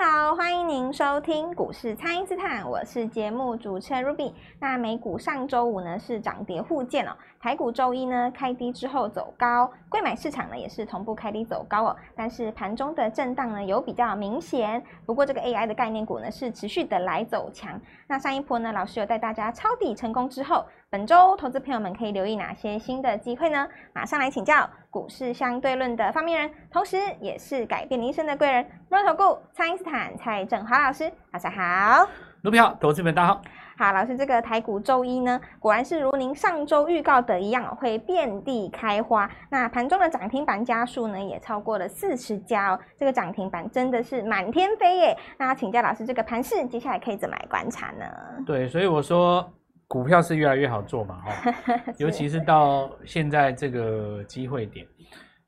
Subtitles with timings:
[0.00, 4.32] 好，欢迎您收听股市蔡因斯坦，我是节目主持人 Ruby。
[4.58, 14.82] 那美股上周五呢是涨跌互见哦，台股周一呢开低之后走高，贵买市场呢也是同步开低走高哦，但是盘中的震荡呢有比较明显。
[15.06, 17.80] 不过这个 AI 的概念股呢是持续的来走强。
[18.08, 20.64] 那上一波呢，老师有带大家抄底成功之后，
[20.94, 23.66] 本周投资朋友们可以留意哪些新的机会呢？
[23.92, 32.08] 马上来请教股市相对论的发明人，同时也是改变你一生的贵人——摩尔投顾蔡因斯坦蔡振华老师，大家好。
[32.42, 33.42] 卢比好，投资们大家好。
[33.76, 39.28] 好，老师，这个台股周一呢，果然是如您上周预告的一样，会遍地开花。
[39.50, 42.78] 那盘中的涨停板家数呢，也超过了四十家哦。
[42.96, 45.16] 这个涨停板真的是满天飞耶。
[45.38, 48.06] 那请教老师，这个盘势接下来可以怎么来观察呢？
[48.46, 49.44] 对，所以我说。
[49.94, 51.54] 股票是越来越好做嘛，哈，
[51.98, 54.84] 尤其是到现在这个机会点，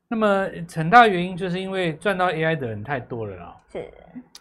[0.07, 3.85] 那么很大原因就是因为赚到 AI 的人太多了啦，是，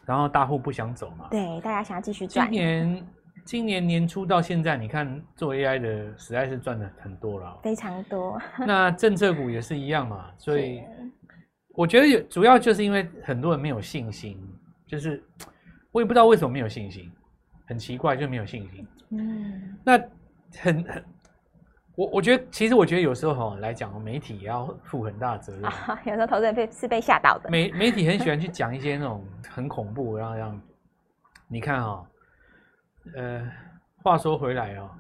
[0.04, 2.48] 然后大户不想走嘛，对，大家想要继续赚。
[2.48, 3.06] 今年
[3.44, 8.40] 今年年初到现在，你看做 AI 的实在是赚的很多了，非常多。
[8.64, 10.84] 那政策股也是一样嘛，所以
[11.74, 14.40] 我觉得有主要就是因为很多人没有信心，
[14.86, 15.20] 就是
[15.90, 17.10] 我也不知道为什么没有信心，
[17.66, 18.86] 很奇怪就没有信心。
[19.10, 19.98] 嗯，那
[20.58, 21.04] 很很，
[21.94, 25.64] 我我觉得其实我觉得有时候哈来讲，媒体也要负很大的责任。
[25.64, 27.48] 啊、有时候投资人被是被吓到的。
[27.50, 30.60] 媒媒体很喜欢去讲一些那种很恐怖，然后让
[31.48, 32.06] 你看哈，
[33.14, 33.48] 呃，
[34.02, 34.90] 话说回来哦，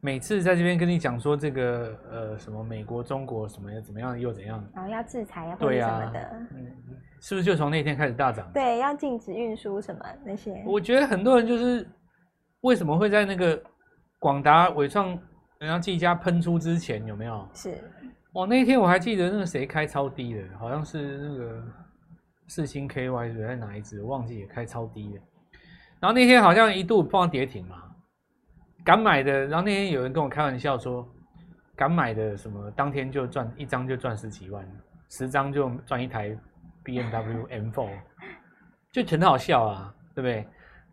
[0.00, 6.20] 每次在这边跟你讲说这个呃什么美国、中国什么又怎么样又怎样，然后要制裁啊，对啊，什么的，
[6.54, 6.70] 嗯，
[7.20, 8.50] 是不是就从那天开始大涨？
[8.52, 10.62] 对，要禁止运输什么那些。
[10.66, 11.86] 我觉得很多人就是。
[12.66, 13.62] 为什么会在那个
[14.18, 15.16] 广达、伟创、
[15.58, 17.48] 然后技嘉喷出之前有没有？
[17.54, 17.78] 是，
[18.32, 21.62] 哦，那一天我还记得那个谁开超低的，好像是那个
[22.48, 24.02] 四星 KY 是在哪一支？
[24.02, 25.20] 我忘记也开超低的。
[26.00, 27.82] 然后那天好像一度碰到跌停嘛，
[28.84, 29.46] 敢买的。
[29.46, 31.08] 然后那天有人跟我开玩笑说，
[31.76, 34.66] 敢买的什么当天就赚一张就赚十几万，
[35.08, 36.36] 十张就赚一台
[36.84, 37.88] BMW M4，
[38.90, 40.46] 就很好笑啊，对不对？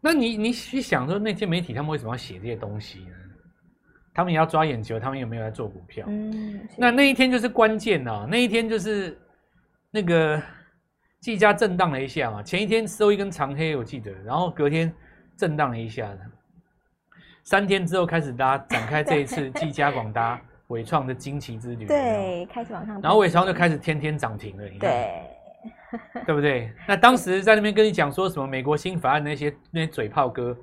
[0.05, 3.15] 那你你去想说那些媒体他们为什么要写这些东西呢？
[4.13, 6.05] 他们也要抓眼球，他们有没有在做股票？
[6.09, 9.17] 嗯，那那一天就是关键啊，那一天就是
[9.89, 10.39] 那个
[11.21, 14.93] 技嘉震荡了一下嘛，前一天收一根长黑，我记得，然后隔天
[15.37, 16.11] 震荡了一下，
[17.43, 24.91] 三天之后开始大家展开这一次技嘉广达伟创的惊奇之旅，对，开始往上，然后伟创就开始天天涨停了，你看。
[24.91, 25.23] 对。
[26.25, 26.71] 对不对？
[26.87, 30.55] 那当时在那边跟你讲说什么美国新法案那些那些嘴炮哥，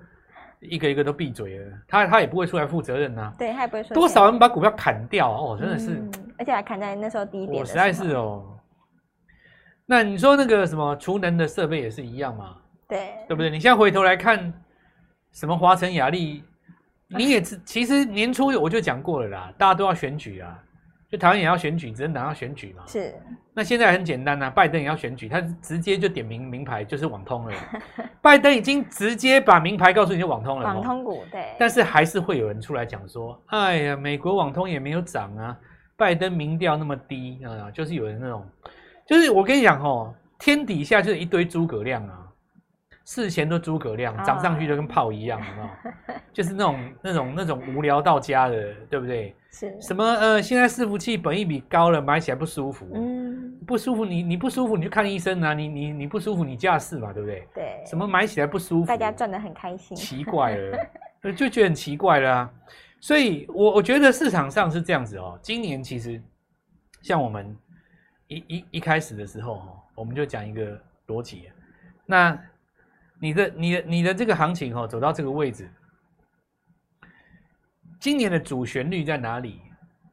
[0.61, 1.67] 一个一个都闭嘴了。
[1.89, 3.35] 他他也不会出来负责任呐、啊。
[3.39, 3.95] 对，他也不会说。
[3.95, 5.91] 多少人把股票砍掉哦，真的是。
[5.95, 7.59] 嗯、而且还砍在那时候低点。
[7.59, 8.59] 我实在是哦。
[9.87, 12.57] 那你说那个什么储能的设备也是一样嘛？
[12.89, 13.51] 对，对不对？
[13.51, 14.53] 你现在回头来看，
[15.33, 16.45] 什么华晨雅力，
[17.09, 20.63] 你也是其实年初我就讲过了啦，大家都要选举啊。
[21.11, 22.85] 就台湾也要选举，执政党要选举嘛。
[22.87, 23.13] 是。
[23.53, 27.53] 那现在很简单呐、啊，拜登也要选举，他直接就点名名牌，就是网通了。
[28.23, 30.65] 拜登已经直接把名牌告诉你就网通了。
[30.65, 31.47] 网通股对。
[31.59, 35.59] 但是还是会有人出来讲说：“哎呀，美国网通也没有涨啊，
[35.97, 38.47] 拜登民调那么低啊。”就是有人那种，
[39.05, 42.20] 就是我跟你讲哦，天底下就是一堆诸葛亮啊。
[43.05, 45.41] 事前都诸葛亮，涨上去就跟炮一样？
[46.33, 49.35] 就是那种、那种、那种无聊到家的，对不对？
[49.51, 49.81] 是。
[49.81, 52.87] 什么呃，现在伺服器本益比高了，买起来不舒服。
[52.95, 53.59] 嗯。
[53.67, 55.53] 不舒服，你你不舒服，你就看医生啊。
[55.53, 57.49] 你你你不舒服，你驾驶嘛，对不对？
[57.55, 57.83] 对。
[57.85, 58.87] 什么买起来不舒服？
[58.87, 59.97] 大家赚的很开心。
[59.97, 60.79] 奇怪了，
[61.35, 62.51] 就觉得很奇怪了啊。
[63.01, 65.39] 所以我我觉得市场上是这样子哦。
[65.43, 66.23] 今年其实
[67.03, 67.57] 像我们
[68.29, 71.51] 一一一开始的时候哦，我们就讲一个逻辑，
[72.07, 72.39] 那。
[73.21, 75.71] 你的、你的、你的这个行情哦，走到这个位置，
[78.01, 79.61] 今年的主旋律在哪里？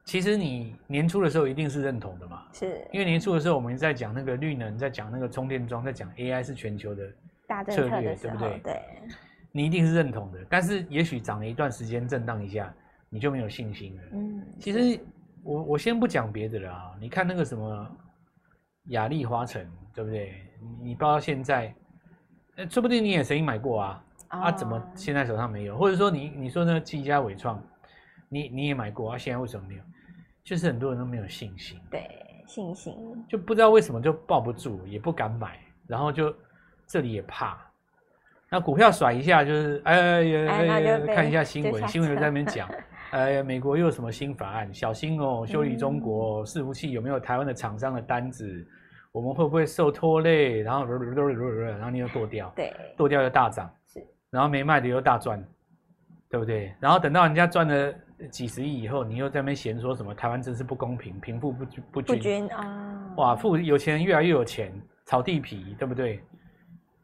[0.04, 7.12] 其实你年初的时候一定是认同的嘛，是因为年初的时候我们在讲那个绿能，在讲那个充电桩，在讲 AI 是全球的
[7.48, 8.60] 大策略，对不对？
[8.60, 8.82] 对，
[9.52, 10.40] 你一定是认同的。
[10.50, 12.74] 但是也许涨了一段时间，震荡一下，
[13.10, 14.04] 你就没有信心了。
[14.14, 15.00] 嗯，其实
[15.44, 17.92] 我我先不讲别的了啊，你看那个什么
[18.86, 20.36] 亚力华城，对不对？
[20.82, 21.74] 你报到现在。
[22.70, 24.44] 说不定你也曾经买过啊，oh.
[24.46, 25.78] 啊，怎么现在手上没有？
[25.78, 27.62] 或者说你你说那个技嘉纬创，
[28.30, 29.82] 你你也买过啊，现在为什么没有？
[30.44, 32.10] 就是很多人都没有信心，对，
[32.48, 32.94] 信心
[33.28, 36.34] 就不知道为什么就抱不住，也不敢买，然后就
[36.88, 37.60] 这里也怕，
[38.50, 42.68] 那股票甩一下就是哎呀哎呀，看一下新闻，新闻在那边讲，
[43.12, 44.74] 哎呀，美国又有什么新法案？
[44.74, 48.66] 小心哦，修理中国伺服器有没有台湾的厂商的单子？
[49.12, 50.62] 我们会不会受拖累？
[50.62, 55.44] 然后，然后你又剁掉，对，剁掉又大涨，是，然后没卖的又大赚，
[56.30, 56.74] 对不对？
[56.80, 57.94] 然后等到人家赚了
[58.30, 63.14] 几十亿以后，你又在那边嫌说什么台湾真是不公平，贫富不均不均啊！
[63.18, 64.72] 哇，富有钱人越来越有钱，
[65.06, 66.22] 炒地皮，对不对？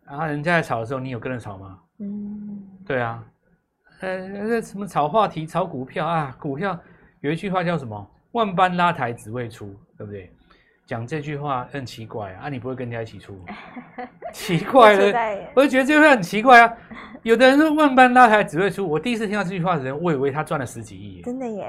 [0.05, 1.79] 然后人家在炒的时候，你有跟着炒吗？
[1.99, 3.23] 嗯，对啊，
[4.01, 6.35] 呃，那什么炒话题、炒股票啊？
[6.39, 6.77] 股票
[7.21, 8.11] 有一句话叫什么？
[8.33, 9.67] 万般拉抬只为出，
[9.97, 10.31] 对不对？
[10.93, 12.49] 讲这句话很奇怪啊！
[12.49, 13.35] 你不会跟人家一起出？
[14.31, 16.71] 奇怪了，我就觉得这句话很奇怪啊！
[17.23, 21.67] 有的人说万般拉抬只会出，我第一次听到这句话的人，我以为他赚了十几亿，真的耶！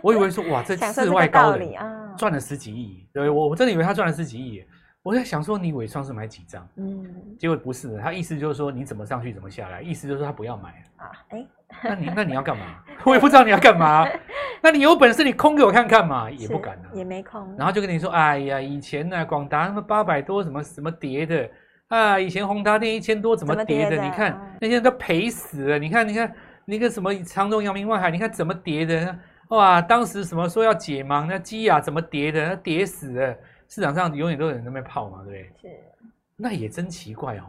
[0.00, 1.74] 我以为说哇，这 世外高人
[2.16, 4.64] 赚了十几亿，对，我我真的以为他赚了十几亿。
[5.04, 6.66] 我在想说，你纬创是买几张？
[6.76, 7.04] 嗯，
[7.38, 11.12] 结果不是的，他意思就是说你怎么上去怎么下来，意思就是说他不要买啊。
[11.28, 11.46] 哎，
[11.84, 12.64] 那你那你要干嘛？
[13.04, 14.08] 我也不知道你要干嘛。
[14.62, 17.54] 那你有本事你空给我看看嘛，也不敢啊，也没空。
[17.58, 21.50] 然后就跟你说，哎呀，以前呢，广达那么八百多，什么什么跌的
[21.88, 24.02] 啊，以前宏达电一千多怎么跌的？
[24.02, 25.78] 你看那些人都赔死了。
[25.78, 26.34] 你看，你看
[26.64, 29.14] 那个什么长荣、阳明、万海，你看怎么跌的？
[29.48, 32.48] 哇，当时什么说要解盲，那基亚怎么跌的？
[32.48, 33.36] 那跌死了。
[33.68, 35.70] 市场上永远都有人在那边泡嘛，对不对？
[35.70, 35.76] 是，
[36.36, 37.44] 那也真奇怪哦。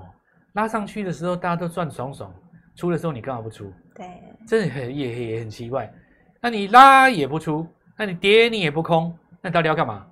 [0.54, 2.34] 拉上去的时候大家都赚爽爽，
[2.76, 3.72] 出的时候你干嘛不出？
[3.94, 4.06] 对，
[4.48, 5.92] 真的很也也很奇怪。
[6.42, 7.68] 那你拉也不出，
[7.98, 10.06] 那你跌你也不空，那你到底要干嘛？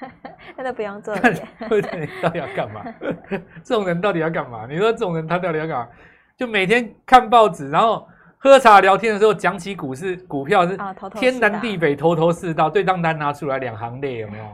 [0.56, 1.20] 那都不用做了。
[1.68, 2.84] 对对，到底要干嘛？
[3.62, 4.66] 这种人到底要干嘛？
[4.66, 5.88] 你说这种人他到底要干嘛？
[6.36, 8.06] 就每天看报纸，然后
[8.38, 10.78] 喝茶聊天的时候讲起股市股票是
[11.16, 14.44] 天南地北头头是道，对账单拿出来两行泪有没有？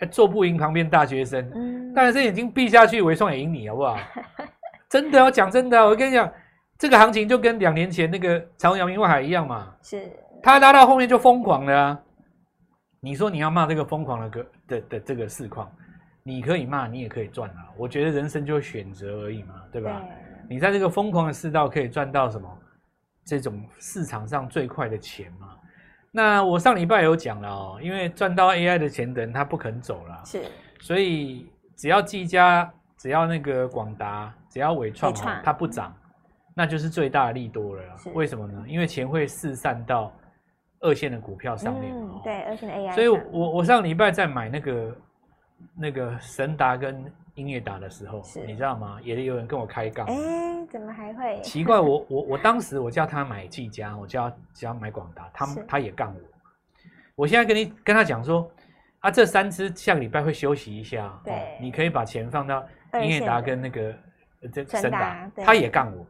[0.00, 3.96] 还做不赢旁边大学生，嗯，大学生眼睛闭下去，纬创也赢你，好不好？
[4.88, 6.30] 真的我讲真的，我跟你讲，
[6.78, 10.10] 这个行情就跟两年前那个长荣、阳明、万海一样嘛，是，
[10.42, 12.00] 他拉到后面就疯狂了啊。
[13.00, 15.70] 你说你要骂这个疯狂的个的的这个市况，
[16.22, 17.68] 你可以骂，你也可以赚啊。
[17.76, 20.00] 我觉得人生就是选择而已嘛，对吧？
[20.00, 20.08] 对。
[20.48, 22.48] 你在这个疯狂的世道可以赚到什么？
[23.24, 25.56] 这种市场上最快的钱嘛。
[26.12, 30.42] 那我上礼拜有讲了哦，因为赚到 AI 的钱的人他不肯走了，是，
[30.78, 35.94] 所以只要技嘉，只要那个广达，只要纬创哦，它不涨，
[36.54, 37.82] 那就是最大的利多了。
[38.12, 38.62] 为什么呢？
[38.68, 40.12] 因为钱会四散到
[40.80, 42.92] 二线的股票上面，嗯，对，二线的 AI。
[42.92, 44.96] 所以我我上礼拜在买那个
[45.74, 47.10] 那个神达跟。
[47.34, 48.98] 英业达的时候，你知道吗？
[49.02, 50.06] 也有人跟我开杠。
[50.06, 50.14] 哎，
[50.70, 51.40] 怎么还会？
[51.42, 56.20] 奇怪，我我我当时我叫他买技嘉，我叫他叫他买广达，他他也杠我。
[57.14, 58.50] 我现在跟你跟他讲说，
[59.00, 62.64] 啊，这三只下个礼拜会休息一下，对，你可以把钱放到
[63.02, 63.94] 英业达跟那个
[64.52, 66.06] 这神达，他也杠我。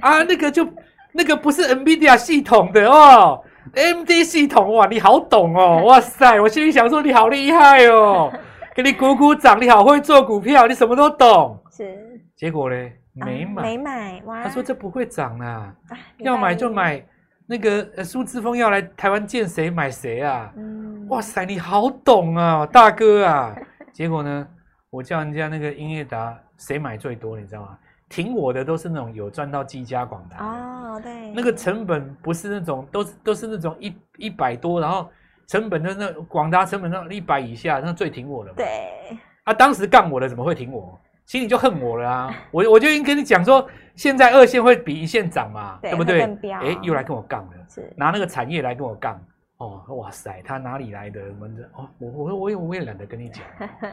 [0.00, 0.66] 啊，那个就
[1.12, 3.42] 那个不是 NVIDIA 系统的哦
[3.74, 8.32] ，AMD 系统哇，你好懂哦， 哇塞，我心里想说你好厉害哦。
[8.78, 11.60] 给你鼓鼓掌，你好会做股票，你什么都懂。
[11.68, 12.76] 是，结果呢？
[13.12, 14.22] 没买，没买。
[14.24, 14.44] 哇！
[14.44, 15.74] 他说这不会涨啊，
[16.18, 17.04] 要买就买。
[17.44, 20.52] 那个苏志峰要来台湾见谁买谁啊？
[20.56, 21.08] 嗯。
[21.08, 23.52] 哇塞，你好懂啊，大哥啊！
[23.92, 24.46] 结果呢？
[24.90, 27.76] 我叫人家那个英业达谁买最多，你知道吗？
[28.08, 30.36] 挺我的都是那种有赚到积家广达。
[30.46, 31.32] 哦，对。
[31.32, 35.10] 那个成本不是那种，都是都是那种一一百多，然后。
[35.48, 38.56] 成本的那广达成本那一百以下，那最挺我的嘛。
[38.58, 40.98] 对，啊，当时杠我的怎么会挺我？
[41.24, 42.34] 心里就恨我了啊！
[42.50, 46.22] 我我就已经跟你讲说，现在二线会比一线涨嘛，对，对不对？
[46.52, 49.20] 哎，又来跟我杠了，是拿那个产业来跟我杠。
[49.58, 51.20] 哦，哇塞，他哪里来的？
[51.20, 51.68] 什么的？
[51.74, 53.42] 哦，我我我也我也懒得跟你讲，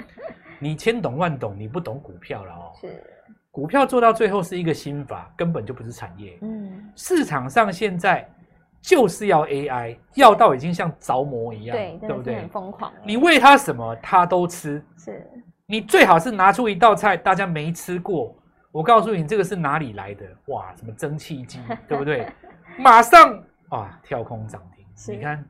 [0.59, 2.71] 你千懂万懂，你不懂股票了哦。
[2.79, 3.03] 是，
[3.51, 6.37] 股票做到最后是一个心法，根本就不是产业。
[6.41, 8.29] 嗯，市场上现在。
[8.85, 12.35] 就是要 AI，要到已经像着魔一样，对，对不对？
[12.35, 12.93] 很疯狂。
[13.03, 14.83] 你喂它什么，它都吃。
[14.97, 15.27] 是。
[15.65, 18.35] 你最好是拿出一道菜，大家没吃过，
[18.71, 20.23] 我告诉你，这个是哪里来的？
[20.45, 22.31] 哇，什么蒸汽机， 对不对？
[22.77, 24.85] 马上啊，跳空涨停。
[25.15, 25.43] 你看，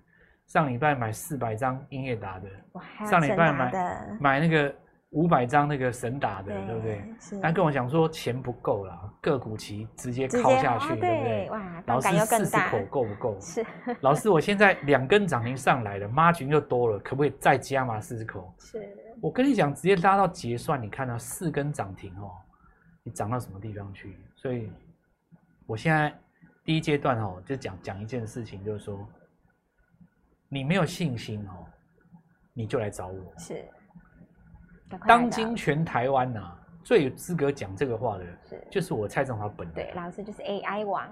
[0.48, 4.74] 上礼拜买四百张英业达的，哇，上礼拜买买那个。
[5.16, 7.40] 五百张那个神打的，对，对不对？
[7.42, 11.50] 他跟我讲说钱不够了，个股期直接敲下去，对不对？
[11.52, 13.40] 哇，老师四十口够不够？
[13.40, 13.66] 是。
[14.02, 18.54] 老师，我现在两根涨停上来了，Margin 又多了，可不可以再加码四十口？
[18.60, 18.86] 是。
[19.22, 22.30] 我跟你讲，直接拉到结算，你看到四根涨停哦，
[23.02, 24.18] 你涨到什么地方去？
[24.36, 24.70] 所以，
[25.66, 26.14] 我现在
[26.66, 29.08] 第一阶段哦，就讲讲一件事情，就是说，
[30.50, 31.66] 你没有信心哦，
[32.54, 33.34] 你就来找我。
[33.38, 33.66] 是。
[35.08, 39.76] 当今全台湾呐、啊，最有资格讲这个话的，是就是我蔡正华本人。
[39.76, 41.10] 对，老师就是 AI 王。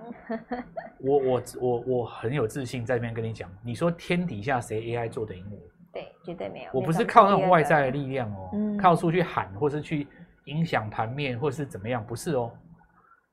[0.99, 5.57] 我我我我很有自信在这边跟你讲，你说天底下谁 AI 做得赢我？
[5.91, 6.69] 对，绝对没有。
[6.73, 10.07] 我不是靠那种外在的力量哦，嗯、靠出去喊或是去
[10.45, 12.51] 影响盘面或是怎么样，不是哦，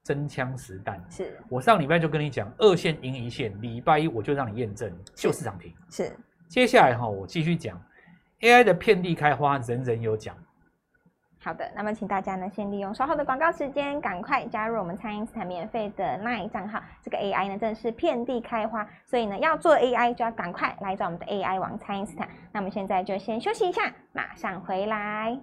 [0.04, 1.02] 真枪实弹。
[1.10, 5.72] 是我上礼拜就跟你讲，二线赢一线，礼拜一我就让你验证，就是涨停。
[5.90, 6.12] 是，
[6.48, 7.80] 接下来哈，我继续讲
[8.40, 10.34] AI 的遍地开花，人人有奖。
[11.42, 16.82] 好的，那么请大家呢，先利用稍后的广告时间，赶快加入我们蔡因斯坦免费的 LINE 账号。
[17.02, 22.28] 这个 AI 呢，真的是遍地开花，所以呢，要做 AI 就要赶快来找我们的 AI 王蔡因斯坦。
[22.52, 25.38] 那我们现在就先休息一下，马上回来。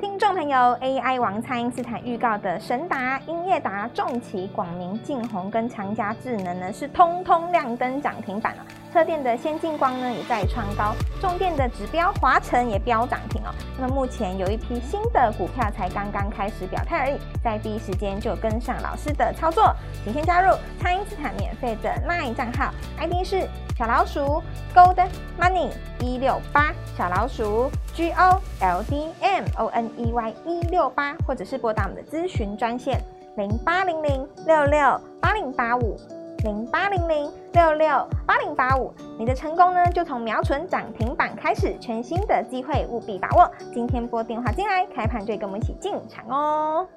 [0.00, 8.66] 听众朋友，AI 王蔡因斯坦预告的神达、英业达、重骑、广明、晋宏跟长家智能呢，是通通亮灯涨停板了。
[8.92, 13.54] 车电的先进光呢，也在创高，重电的指标华晨也飙涨停哦。
[13.78, 23.48] 那么目前有一批新的股票才刚刚开始表态而已，在第一时间就跟上老师的操作，请先加入蔡因斯坦免费的 LINE 账号，ID 是。
[23.78, 24.40] 小老鼠
[24.74, 25.08] Gold
[25.40, 33.00] Money 一六八，小老鼠 G O L D M O N E Y 一六八，或者是拨打我们的咨询专线
[33.36, 35.98] 零八零零六六八零八五
[36.42, 38.92] 零八零零六六八零八五。
[39.16, 43.50] 你的成功呢，就从瞄准涨停板开始，全新的机会务必把握。
[43.72, 46.88] 今天拨电话进来，开盘就跟我们一起进场哦。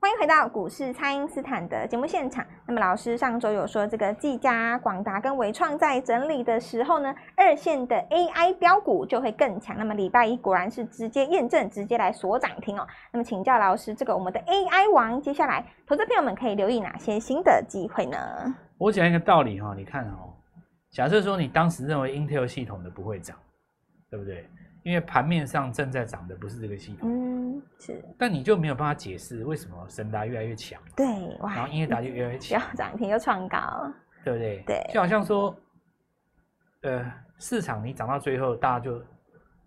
[0.00, 2.44] 欢迎回到股市，蔡因斯坦的节目现场。
[2.66, 9.78] 那么老师上周有说，这个技嘉、广达跟纬创在整理的时候呢，二线的 AI 标股就会更强。
[9.78, 12.86] 那么礼拜一果然是直接验证，直接来锁涨停哦。
[13.12, 18.54] 那么请教老师，这个我们的 AI 王，接下来投资朋友们可以留意哪些新的机会呢？
[18.78, 20.34] 我讲一个道理哈，你看哦，
[20.90, 23.36] 假设说你当时认为 Intel 系统的不会涨，
[24.10, 24.48] 对不对？
[24.82, 31.06] 因为盘面上正在涨的不是这个系统，嗯，是，但你就没有办法解释为什么神达越来越强，对，
[31.40, 33.90] 然后英业达就越来越强，涨停又创高，
[34.22, 34.62] 对不对？
[34.66, 35.56] 对，就好像说，
[36.82, 39.02] 呃，市场你涨到最后，大家就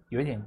[0.10, 0.40] 有一点，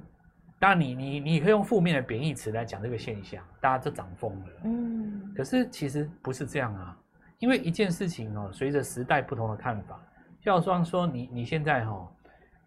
[0.57, 6.97] 当然你你你可以用负面的贬义词来讲这个现象，大家都涨疯了，嗯，可是其实不是这样啊，
[7.41, 9.99] 因为一件事情哦，随着时代不同的看法，
[10.39, 12.07] 就好像说你你现在哈、哦、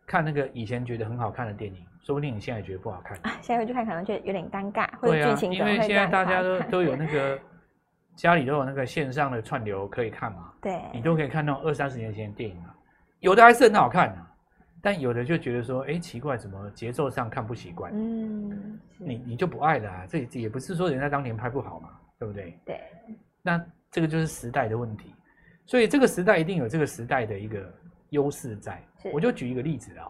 [0.06, 1.82] 看那个以前觉得很好看的电影。
[2.04, 7.40] 说不定你现在觉得不好看，啊，现在回去看可能就有点尴尬，或者剧情因为现在大家都都有那个
[8.14, 12.74] 家里都有那个线上的串流可以看嘛，对，你都可以看到二三十年前的电影嘛，
[13.20, 14.30] 有的还是很好看啊，
[14.82, 17.90] 但有的就觉得说，哎，奇怪，怎么节奏上看不习惯？
[17.94, 20.06] 嗯，你你就不爱了啊？
[20.06, 21.88] 这也不是说人家当年拍不好嘛，
[22.18, 22.54] 对不对？
[22.66, 22.80] 对，
[23.40, 23.58] 那
[23.94, 25.14] 这个就是时代的问题，
[25.66, 27.72] 所以这个时代一定有这个时代的一个
[28.10, 28.82] 优势在。
[29.12, 30.08] 我就举一个例子啊。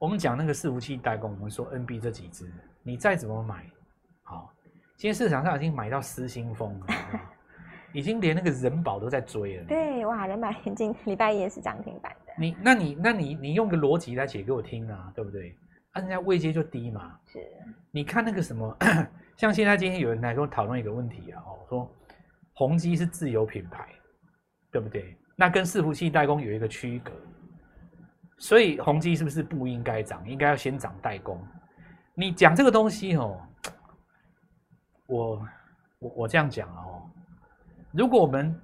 [0.00, 3.64] 我们讲那个伺服器代工，我们说 NB 这几只，你再怎么买，
[4.24, 4.52] 好，
[4.96, 6.86] 今天市场上已经买到失心疯了，
[7.94, 9.64] 已经连那个人保都在追了。
[9.66, 12.32] 对，哇，人保已经礼拜一也是涨停板的。
[12.36, 15.56] 你，那你，那你，你用个逻辑来解给我听啊，对不对？
[15.92, 17.16] 啊，人家位阶就低嘛。
[17.26, 17.38] 是。
[17.92, 18.76] 你看那个什么，
[19.38, 21.96] 像现在今天有人来跟我讨论一个问题啊，哦，说
[22.58, 23.86] 宏基是自有品牌，
[24.72, 25.16] 对不对？
[25.36, 27.12] 那跟伺服器代工有一个区隔。
[28.36, 30.28] 所以宏基是不是不应该涨？
[30.28, 31.40] 应该要先涨代工。
[32.16, 33.40] 你讲这个东西哦，
[35.06, 35.46] 我
[36.00, 37.08] 我我这样讲哦，
[37.92, 38.60] 如果我们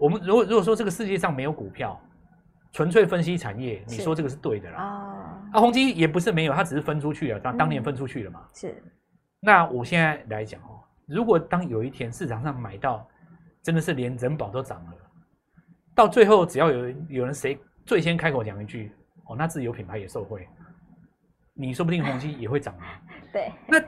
[0.00, 2.00] 我们如果如果说这个世界上没有股票，
[2.70, 4.78] 纯粹分析产业，你说这个是对的啦。
[4.80, 8.46] 啊，啊，宏基也不是没有，它只是分出去了，当当年分出去了嘛。
[8.54, 8.80] 是。
[9.40, 13.04] 那我现在来讲哦，如果当有一天市场上买到
[13.62, 14.92] 真的是连人保都涨了，
[15.94, 18.92] 到最后只要有有人谁最先开口讲一句。
[19.26, 20.48] 哦，那自有品牌也受惠，
[21.54, 23.00] 你说不定宏基也会涨啊。
[23.32, 23.80] 对，那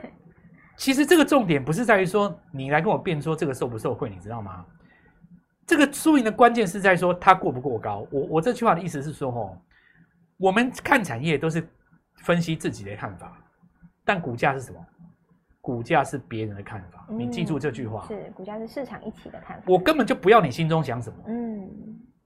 [0.77, 4.65] 其实这个重点不是在于说你来跟我辩说这个受不受惠，你知道吗？
[5.67, 8.07] 这个输赢的关键是在说它过不过高。
[8.11, 9.61] 我我这句话的意思是说，哦，
[10.37, 11.67] 我们看产业都是
[12.23, 13.37] 分析自己的看法，
[14.05, 14.79] 但股价是什么？
[15.65, 17.07] 股价是别人的看法。
[17.09, 19.63] 你记住这句话，是股价是市场一起的看法。
[19.65, 21.67] 我根本就不要你心中想什么，嗯，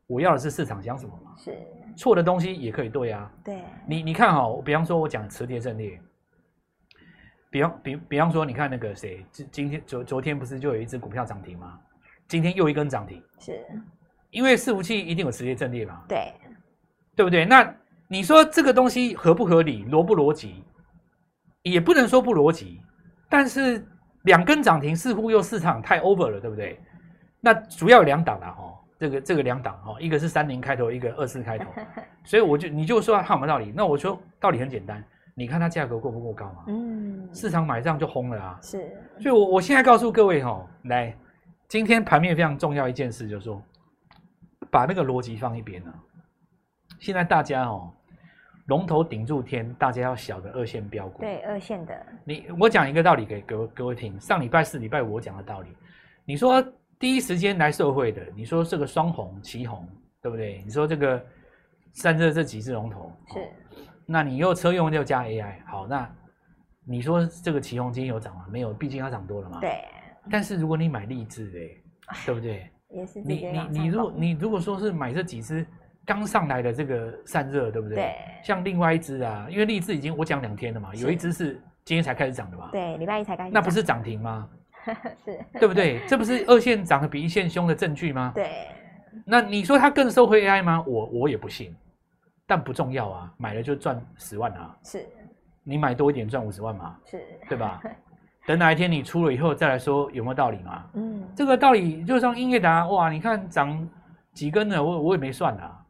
[0.07, 1.33] 我要的是市场想什么嘛。
[1.37, 1.57] 是。
[1.95, 5.97] 错的东西也可以对啊，对，你你看哈，比方说我讲磁碟阵列，
[7.49, 11.79] 比方比比方说你看那个谁，今今天昨昨天不是就有一只股票涨停吗？
[12.27, 13.65] 今天又一根涨停，是，
[14.31, 16.33] 因为伺服器一定有磁碟阵列嘛，对，
[17.15, 17.45] 对不对？
[17.45, 17.73] 那
[18.09, 20.61] 你说这个东西合不合理，逻不逻辑？
[21.63, 22.81] 也不能说不逻辑，
[23.29, 23.85] 但是
[24.23, 26.79] 两根涨停似乎又市场太 over 了，对不对？
[27.39, 28.75] 那主要有两档了哈。
[28.99, 31.71] 这个这个两档哈，一个是三零开头，一个二四开头，
[32.25, 33.71] 所以我就你就说它有没有道理？
[33.73, 35.01] 那我说道理很简单，
[35.35, 36.65] 你看它价格够不够高嘛？
[36.67, 38.59] 嗯，市场买这样就轰了啊。
[38.61, 41.15] 是，所以我我现在告诉各位哈、哦，来，
[41.69, 43.63] 今天盘面非常重要一件事就是说，
[44.69, 45.93] 把那个逻辑放一边了。
[46.99, 47.93] 现在大家哦，
[48.69, 51.21] 龙头顶住天，大家要小的二线标股。
[51.21, 52.05] 对，二线的。
[52.23, 54.17] 你我讲一个道理给各位各位听。
[54.19, 55.69] 上礼拜四、礼拜五我讲的道理，
[56.23, 56.63] 你说
[56.99, 59.89] 第一时间来受惠的，你说这个双红、奇红，
[60.21, 60.61] 对不对？
[60.63, 61.19] 你说这个
[61.93, 63.49] 三热这几只龙头是，
[64.05, 66.07] 那你又车用又加 AI，好，那
[66.85, 68.45] 你说这个奇红今天有涨吗？
[68.51, 69.59] 没有，毕竟它涨多了嘛。
[69.59, 69.83] 对。
[70.29, 71.59] 但是如果你买励志的，
[72.23, 72.69] 对不对？
[72.91, 75.65] 也是你你你如果你如果说是买这几只。
[76.05, 77.95] 刚上来的这个散热，对不对？
[77.97, 78.15] 对。
[78.43, 82.69] 像另外一只啊，因为力智已经我讲两天了嘛，有一只是今天才开始涨的嘛。
[82.71, 83.51] 对，礼拜一才开始。
[83.53, 84.49] 那不是涨停吗？
[85.23, 85.39] 是。
[85.59, 86.01] 对不对？
[86.07, 88.31] 这不是二线涨得比一线凶的证据吗？
[88.33, 88.49] 对。
[89.25, 90.83] 那你说它更受惠 AI 吗？
[90.87, 91.75] 我我也不信，
[92.47, 94.75] 但不重要啊，买了就赚十万啊。
[94.83, 95.05] 是。
[95.63, 96.95] 你买多一点赚五十万嘛？
[97.05, 97.21] 是。
[97.47, 97.81] 对吧？
[98.47, 100.85] 等哪一天你出了以后再来说有没有道理嘛？
[100.93, 101.27] 嗯。
[101.35, 103.87] 这个道理就像英业达哇，你看涨
[104.33, 105.85] 几根了，我我也没算啊。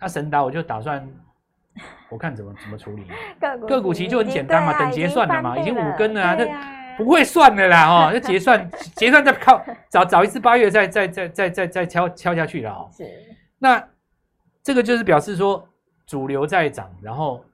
[0.00, 1.06] 那神达我就打算，
[2.10, 3.06] 我看怎么怎么处理。
[3.40, 6.46] 个股个股其实就很简单嘛，等结算了嘛，已经五根了啊，这
[6.96, 12.90] 不会算的啦哦， 就结算结算再靠找找一次八月再再再再再再敲敲下去了哦。
[12.92, 13.04] 是。
[13.58, 13.82] 那
[14.62, 15.66] 这个就是表示说
[16.06, 17.44] 主流在涨，然后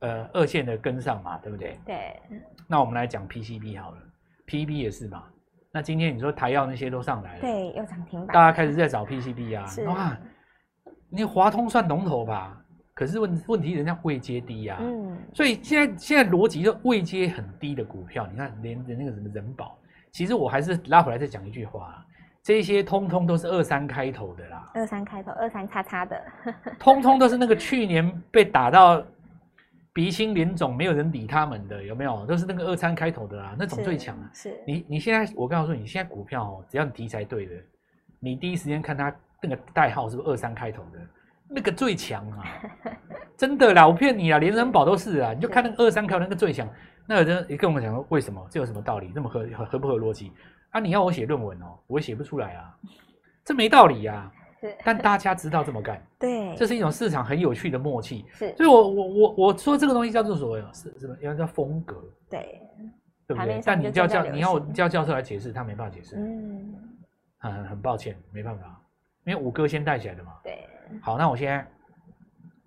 [0.00, 1.78] 呃二线的跟上嘛，对不对？
[1.84, 2.20] 对。
[2.66, 3.96] 那我们来讲 PCB 好了
[4.46, 5.24] ，PCB 也是嘛。
[5.72, 10.16] 那今天你说台药那些都上来了，对，又涨停板，大家开始在找 PCB 啊，哇。
[11.10, 12.56] 你华通算龙头吧，
[12.94, 19.76] 可是问问题人家位阶低呀、啊，嗯，所以现在现在逻辑就位阶很低的股票，你看连连那个什么人保，
[20.12, 22.04] 其实我还是拉回来再讲一句话，
[22.42, 26.22] 这些通通都是二三开头的啦，二三开头二三叉叉的，
[26.78, 29.02] 通通都是那个去年被打到
[29.92, 32.24] 鼻青脸肿，没有人理他们的，有没有？
[32.24, 34.30] 都是那个二三开头的啦，那种最强啊。
[34.32, 37.54] 是，你你现在我告诉你，现在股票哦，只要你题材对的，
[38.20, 39.12] 你第一时间看它。
[39.42, 40.98] 那个代号是不是二三开头的？
[41.48, 42.44] 那个最强啊！
[43.36, 45.32] 真的啦，我骗你啊，连人保都是啊！
[45.32, 46.68] 你就看那个二三开头那个最强，
[47.06, 48.46] 那个人也跟我们讲说为什么？
[48.50, 49.10] 这有什么道理？
[49.14, 50.32] 那么合合合不合逻辑
[50.70, 50.78] 啊？
[50.78, 52.76] 你要我写论文哦，我也写不出来啊！
[53.44, 54.32] 这没道理啊！
[54.84, 58.26] 但大家知道这么干，对，这是一种市场很有趣的默契。
[58.34, 61.16] 是，所以我我我我说这个东西叫做所谓是什么？
[61.22, 61.96] 要叫风格，
[62.28, 62.60] 对，
[63.26, 63.58] 对不对？
[63.64, 66.14] 但你叫叫你要叫教授来解释，他没办法解释。
[66.16, 66.74] 嗯，
[67.38, 68.79] 很很抱歉，没办法。
[69.24, 70.32] 因为五哥先带起来的嘛。
[70.42, 70.66] 对。
[71.00, 71.66] 好，那我现在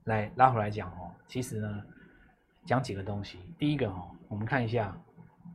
[0.05, 1.11] 来拉回来讲哦。
[1.27, 1.83] 其实呢，
[2.65, 3.39] 讲几个东西。
[3.57, 4.95] 第一个哦，我们看一下，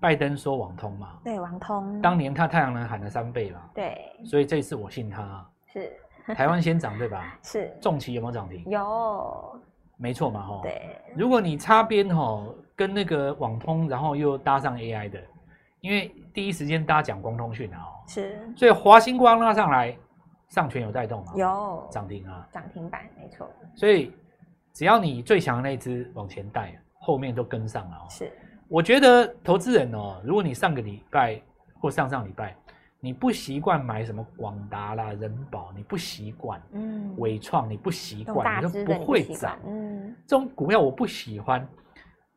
[0.00, 1.18] 拜登说网通嘛。
[1.24, 2.00] 对，网通。
[2.02, 3.60] 当年他太阳能喊了三倍嘛。
[3.74, 3.98] 对。
[4.24, 5.48] 所以这次我信他。
[5.72, 5.92] 是。
[6.34, 7.38] 台湾先涨对吧？
[7.42, 7.74] 是。
[7.80, 8.64] 重旗有没有涨停？
[8.68, 9.60] 有。
[9.96, 10.60] 没错嘛吼。
[10.62, 11.00] 对。
[11.16, 15.18] 如果你擦边吼，跟那个网通，然后又搭上 AI 的，
[15.80, 17.86] 因为第一时间大家讲光通讯啊。
[18.06, 18.38] 是。
[18.56, 19.96] 所以华星光拉上来。
[20.48, 21.32] 上权有带动吗？
[21.36, 23.48] 有涨停啊，涨停板没错。
[23.74, 24.12] 所以
[24.72, 28.06] 只要你最强的那只往前带，后面都跟上了哦。
[28.08, 28.32] 是，
[28.68, 31.40] 我觉得投资人哦，如果你上个礼拜
[31.80, 32.56] 或上上礼拜
[33.00, 41.66] 你不习惯买什么广达啦、人保，你不习惯，嗯，伟创你不习惯，你就不会涨，嗯，这种股票我不喜欢。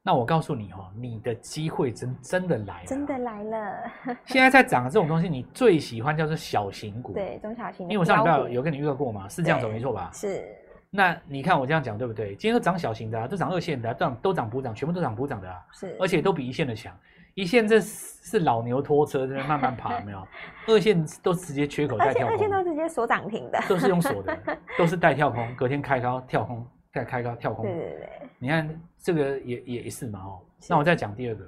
[0.04, 3.92] 那我告诉你哦，你的机会真真的来了，真的来了。
[4.26, 7.88] 现在在涨的这种东西，你最喜欢叫做小型股， 对，中小型。
[7.88, 10.10] 因为我上礼拜有跟你预告过嘛，是这样走没错吧？
[10.12, 10.44] 是。
[10.90, 12.36] 那你看我这样讲对不对？
[12.36, 15.64] 今天都涨小型的啊，都涨二线的啊，都涨都涨补涨，全部都涨补涨的啊。
[15.72, 15.96] 是。
[16.00, 16.92] 而且都比一线的强，
[17.36, 20.28] 一线这是老牛拖车在那慢慢爬，有没有？
[20.68, 24.36] 二线都直接缺口带跳空，二线都直接锁涨停的，都是用锁的，
[24.80, 27.66] 都是带跳空，隔天开高跳空，再开高跳空。
[27.66, 28.10] 对对对。
[28.42, 30.42] 你看这个也也是嘛哦。
[30.68, 31.46] 那我再讲第二个，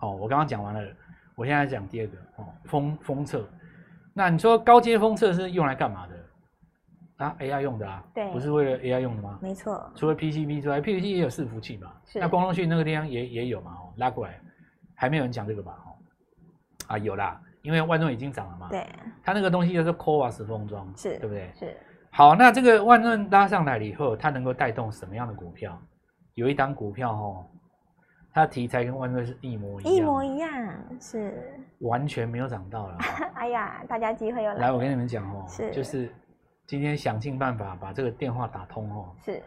[0.00, 0.94] 哦，我刚刚讲完了，
[1.34, 3.44] 我现在讲第二个哦，封封测。
[4.14, 6.14] 那你说高阶封测是用来干嘛的？
[7.24, 9.40] 啊，AI 用的啊，对，不是为了 AI 用的吗？
[9.42, 9.90] 没错。
[9.96, 11.92] 除了 PCB 之外，PCB 也有伺服器嘛。
[12.06, 12.20] 是。
[12.20, 13.72] 那光通讯那个地方也也有嘛？
[13.72, 14.40] 哦，拉过来，
[14.94, 15.76] 还没有人讲这个吧？
[15.84, 15.90] 哦，
[16.86, 18.68] 啊，有啦，因为万众已经涨了嘛。
[18.68, 18.86] 对。
[19.24, 21.50] 它那个东西就是 CoWoS 封装，是对不对？
[21.58, 21.76] 是。
[22.18, 25.80] 好，那这个万润拉上来了以后，它能够带动什么样的股票？
[26.34, 27.46] 有一档股票哦。
[28.32, 30.50] 它题材跟万润是一模一样，一模一样，
[31.00, 31.32] 是
[31.78, 32.98] 完全没有涨到了。
[33.38, 34.60] 哎呀，大家机会又来了。
[34.62, 36.12] 来，我跟你们讲哦，是就是
[36.66, 39.14] 今天想尽办法把这个电话打通哦。
[39.24, 39.40] 是，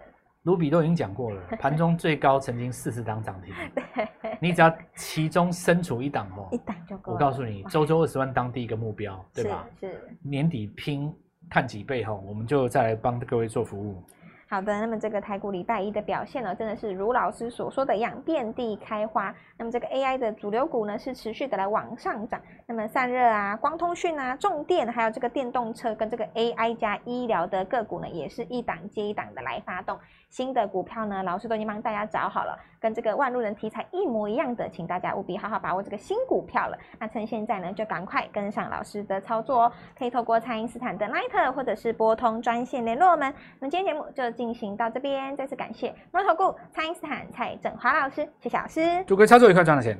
[0.43, 3.53] 卢比都已经讲过了，盘中最高曾经四十档涨停。
[3.75, 4.07] 对，
[4.39, 7.11] 你只要其中身处一档哦，一档就够。
[7.11, 9.67] 我告诉你，周周二十万当第一个目标，对吧？
[9.77, 9.99] 是。
[10.23, 11.13] 年底拼
[11.51, 14.01] 看几倍哈，我们就再来帮各位做服务。
[14.47, 19.35] 好的，那么这个台股礼拜一的表现呢，真的是如老师所说的一样，遍地开花。
[19.57, 22.41] 那么这个 AI 的主流股呢，是持续的来往上涨。
[22.65, 29.97] 那么散热啊、光通讯啊、重电，还有这个电动车跟这个 AI 加医疗的个股呢，也是一档接一档的来发动。
[30.31, 36.77] 新的股票呢，老师都已经帮大家找好了，跟这个万路人题材一模一样的，请大家务必好好把握这个新股票了。
[36.97, 43.31] 那趁现在呢，就赶快跟上老师的操作哦，可以透过蔡因斯坦的 Line 或者是拨通专线联络我们。
[43.59, 49.03] 那么今天节目就进行到这边，再次感谢摩投顾蔡因斯坦蔡振华老师，谢谢老师。
[49.05, 49.97] 祝各位操作愉快，赚到钱。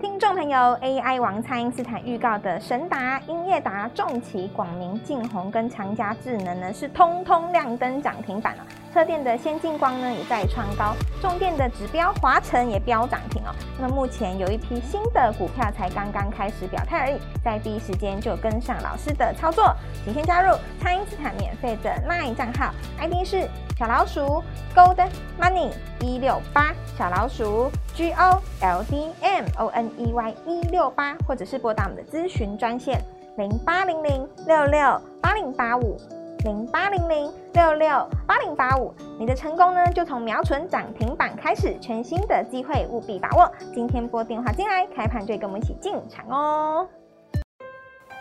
[0.00, 8.64] 听众朋友，AI 王蔡因斯坦预告的神达、英业达、重骑、广明、晋宏跟长佳智能呢，是通通亮灯涨停板了。
[8.94, 13.52] 车电的先进光呢也在创高，重电的指标华城也飙涨停哦。
[13.76, 23.48] 那么目前有一批新的股票才刚刚开始表态而已，在第一时间就跟上老师的操作，请先加入蔡因斯坦免费的 LINE 账号，ID 是。
[23.76, 24.40] 小老鼠
[24.72, 25.04] Gold
[25.36, 33.02] Money 一六八，小老鼠 G O L D M O N E Y 一六八，或者是拨打我们的咨询专线
[33.36, 36.00] 零八零零六六八零八五
[36.44, 38.94] 零八零零六六八零八五。
[39.18, 43.50] 你的成功呢，就从瞄准涨停板开始，全新的机会务必把握。
[43.74, 46.86] 今天拨电话进来，开盘就跟我们一起进场哦。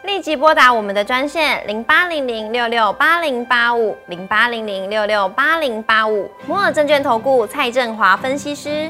[0.03, 8.89] 立即拨打我们的专线零八零零六六八零八五零八零零六六八零八五摩尔证券投顾蔡振华分析师。